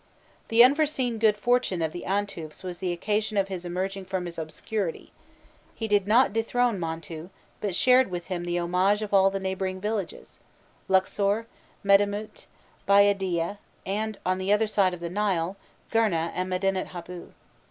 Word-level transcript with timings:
The 0.47 0.63
unforeseen 0.63 1.19
good 1.19 1.37
fortune 1.37 1.83
of 1.83 1.91
the 1.91 2.05
Antufs 2.07 2.63
was 2.63 2.79
the 2.79 2.91
occasion 2.91 3.37
of 3.37 3.49
his 3.49 3.65
emerging 3.65 4.05
from 4.05 4.25
his 4.25 4.39
obscurity: 4.39 5.11
he 5.75 5.87
did 5.87 6.07
not 6.07 6.33
dethrone 6.33 6.79
Montû, 6.79 7.29
but 7.59 7.75
shared 7.75 8.09
with 8.09 8.25
him 8.25 8.43
the 8.45 8.57
homage 8.57 9.03
of 9.03 9.13
all 9.13 9.29
the 9.29 9.39
neighbouring 9.39 9.79
villages 9.79 10.39
Luxor, 10.87 11.45
Medamut, 11.85 12.47
Bayadîyeh; 12.87 13.59
and, 13.85 14.17
on 14.25 14.39
the 14.39 14.51
other 14.51 14.65
side 14.65 14.95
of 14.95 15.01
the 15.01 15.09
Nile, 15.11 15.55
Gurneh 15.91 16.31
and 16.33 16.49
Medînet 16.51 16.87
Habu. 16.87 17.33